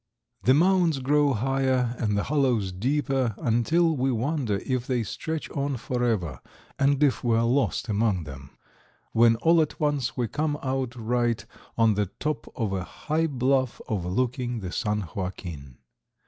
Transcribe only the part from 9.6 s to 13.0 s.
at once we come out right on the top of a